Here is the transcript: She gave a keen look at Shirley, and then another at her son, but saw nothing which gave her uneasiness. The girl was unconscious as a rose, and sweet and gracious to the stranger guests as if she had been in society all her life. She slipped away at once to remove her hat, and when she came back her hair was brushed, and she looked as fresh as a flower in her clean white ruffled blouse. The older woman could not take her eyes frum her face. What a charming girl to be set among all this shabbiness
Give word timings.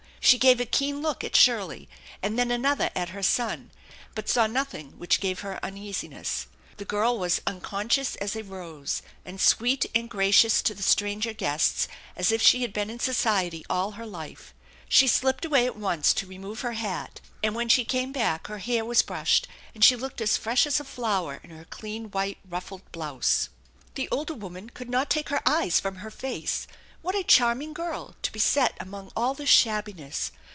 She 0.23 0.37
gave 0.37 0.59
a 0.61 0.65
keen 0.67 1.01
look 1.01 1.23
at 1.23 1.35
Shirley, 1.35 1.89
and 2.21 2.37
then 2.37 2.51
another 2.51 2.91
at 2.95 3.09
her 3.09 3.23
son, 3.23 3.71
but 4.13 4.29
saw 4.29 4.45
nothing 4.45 4.91
which 4.99 5.19
gave 5.19 5.39
her 5.39 5.59
uneasiness. 5.65 6.45
The 6.77 6.85
girl 6.85 7.17
was 7.17 7.41
unconscious 7.47 8.15
as 8.17 8.35
a 8.35 8.43
rose, 8.43 9.01
and 9.25 9.41
sweet 9.41 9.87
and 9.95 10.07
gracious 10.07 10.61
to 10.61 10.75
the 10.75 10.83
stranger 10.83 11.33
guests 11.33 11.87
as 12.15 12.31
if 12.31 12.39
she 12.41 12.61
had 12.61 12.71
been 12.71 12.91
in 12.91 12.99
society 12.99 13.65
all 13.67 13.93
her 13.93 14.05
life. 14.05 14.53
She 14.87 15.07
slipped 15.07 15.43
away 15.43 15.65
at 15.65 15.75
once 15.75 16.13
to 16.13 16.27
remove 16.27 16.61
her 16.61 16.73
hat, 16.73 17.19
and 17.43 17.55
when 17.55 17.67
she 17.67 17.83
came 17.83 18.11
back 18.11 18.45
her 18.45 18.59
hair 18.59 18.85
was 18.85 19.01
brushed, 19.01 19.47
and 19.73 19.83
she 19.83 19.95
looked 19.95 20.21
as 20.21 20.37
fresh 20.37 20.67
as 20.67 20.79
a 20.79 20.83
flower 20.85 21.41
in 21.43 21.49
her 21.49 21.65
clean 21.65 22.05
white 22.11 22.37
ruffled 22.47 22.89
blouse. 22.91 23.49
The 23.95 24.07
older 24.11 24.35
woman 24.35 24.69
could 24.69 24.89
not 24.89 25.09
take 25.09 25.29
her 25.29 25.41
eyes 25.49 25.79
frum 25.79 25.95
her 25.95 26.11
face. 26.11 26.67
What 27.01 27.15
a 27.15 27.23
charming 27.23 27.73
girl 27.73 28.15
to 28.21 28.31
be 28.31 28.37
set 28.37 28.77
among 28.79 29.11
all 29.17 29.33
this 29.33 29.49
shabbiness 29.49 30.31